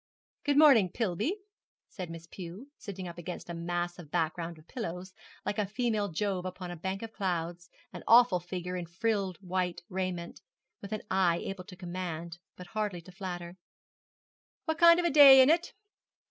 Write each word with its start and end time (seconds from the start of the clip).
'Good 0.45 0.57
morning, 0.57 0.89
Pillby,' 0.89 1.37
said 1.87 2.09
Miss 2.09 2.25
Pew, 2.25 2.71
sitting 2.79 3.07
up 3.07 3.19
against 3.19 3.51
a 3.51 3.53
massive 3.53 4.09
background 4.09 4.57
of 4.57 4.67
pillows, 4.67 5.13
like 5.45 5.59
a 5.59 5.67
female 5.67 6.07
Jove 6.09 6.43
upon 6.43 6.71
a 6.71 6.75
bank 6.75 7.03
of 7.03 7.13
clouds, 7.13 7.69
an 7.93 8.01
awful 8.07 8.39
figure 8.39 8.75
in 8.75 8.87
frilled 8.87 9.37
white 9.41 9.83
raiment, 9.89 10.41
with 10.81 10.91
an 10.91 11.03
eye 11.11 11.37
able 11.43 11.65
to 11.65 11.75
command, 11.75 12.39
but 12.55 12.65
hardly 12.65 13.01
to 13.01 13.11
flatter; 13.11 13.57
'what 14.65 14.79
kind 14.79 14.99
of 14.99 15.05
a 15.05 15.11
day 15.11 15.39
is 15.39 15.49
it?' 15.49 15.71